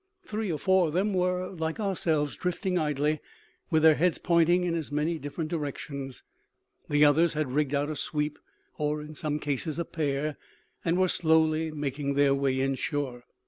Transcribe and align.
Three 0.25 0.51
or 0.51 0.57
four 0.57 0.87
of 0.87 0.93
them 0.95 1.13
were, 1.13 1.45
like 1.47 1.79
ourselves, 1.79 2.35
drifting 2.35 2.79
idly, 2.79 3.19
with 3.69 3.83
their 3.83 3.93
heads 3.93 4.17
pointing 4.17 4.63
in 4.63 4.73
as 4.73 4.91
many 4.91 5.19
different 5.19 5.51
directions; 5.51 6.23
the 6.89 7.05
others 7.05 7.33
had 7.33 7.51
rigged 7.51 7.75
out 7.75 7.91
a 7.91 7.95
sweep, 7.95 8.39
or 8.79 9.03
in 9.03 9.13
some 9.13 9.37
cases 9.37 9.77
a 9.77 9.85
pair, 9.85 10.37
and 10.83 10.97
were 10.97 11.07
slowly 11.07 11.69
making 11.69 12.15
their 12.15 12.33
way 12.33 12.59
inshore. 12.61 13.25